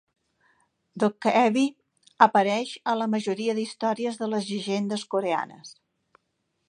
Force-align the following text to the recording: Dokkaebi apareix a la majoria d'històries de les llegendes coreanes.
Dokkaebi 1.01 1.65
apareix 2.27 2.71
a 2.93 2.95
la 3.03 3.09
majoria 3.17 3.55
d'històries 3.59 4.19
de 4.23 4.31
les 4.33 4.49
llegendes 4.55 5.05
coreanes. 5.13 5.77